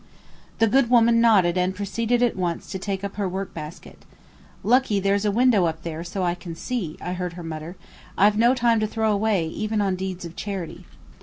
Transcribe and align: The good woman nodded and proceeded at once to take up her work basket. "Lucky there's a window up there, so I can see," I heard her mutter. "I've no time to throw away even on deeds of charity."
The 0.57 0.65
good 0.65 0.89
woman 0.89 1.21
nodded 1.21 1.59
and 1.59 1.75
proceeded 1.75 2.23
at 2.23 2.35
once 2.35 2.71
to 2.71 2.79
take 2.79 3.03
up 3.03 3.17
her 3.17 3.29
work 3.29 3.53
basket. 3.53 4.03
"Lucky 4.63 4.99
there's 4.99 5.25
a 5.25 5.31
window 5.31 5.65
up 5.65 5.83
there, 5.83 6.03
so 6.03 6.23
I 6.23 6.33
can 6.33 6.55
see," 6.55 6.97
I 6.99 7.13
heard 7.13 7.33
her 7.33 7.43
mutter. 7.43 7.75
"I've 8.17 8.35
no 8.35 8.55
time 8.55 8.79
to 8.79 8.87
throw 8.87 9.11
away 9.11 9.45
even 9.49 9.79
on 9.79 9.95
deeds 9.95 10.25
of 10.25 10.35
charity." 10.35 10.87